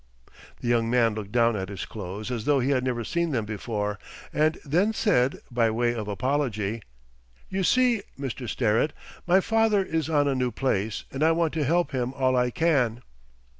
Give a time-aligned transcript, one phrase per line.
[0.61, 3.45] The young man looked down at his clothes as though he had never seen them
[3.45, 3.99] before,
[4.33, 6.81] and then said, by way of apology:
[7.49, 8.49] "You see, Mr.
[8.49, 8.93] Sterrett,
[9.27, 12.49] my father is on a new place, and I want to help him all I
[12.49, 13.03] can."